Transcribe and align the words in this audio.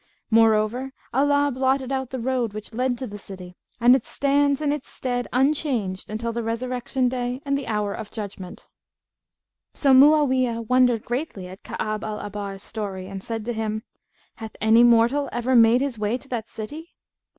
[FN#171] 0.01 0.31
Moreover, 0.31 0.91
Allah 1.13 1.51
blotted 1.53 1.91
out 1.91 2.09
the 2.09 2.17
road 2.19 2.53
which 2.53 2.73
led 2.73 2.97
to 2.97 3.05
the 3.05 3.19
city, 3.19 3.55
and 3.79 3.95
it 3.95 4.03
stands 4.03 4.59
in 4.59 4.71
its 4.71 4.89
stead 4.89 5.27
unchanged 5.31 6.09
until 6.09 6.33
the 6.33 6.41
Resurrection 6.41 7.07
Day 7.07 7.39
and 7.45 7.55
the 7.55 7.67
Hour 7.67 7.93
of 7.93 8.09
Judgement." 8.09 8.67
So 9.75 9.93
Mu'awiyah 9.93 10.67
wondered 10.67 11.05
greatly 11.05 11.47
at 11.49 11.61
Ka'ab 11.61 12.03
al 12.03 12.17
Ahbar's 12.19 12.63
story 12.63 13.05
and 13.07 13.23
said 13.23 13.45
to 13.45 13.53
him, 13.53 13.83
"Hath 14.37 14.55
any 14.59 14.83
mortal 14.83 15.29
ever 15.31 15.55
made 15.55 15.81
his 15.81 15.99
way 15.99 16.17
to 16.17 16.27
that 16.29 16.49
city?" 16.49 16.95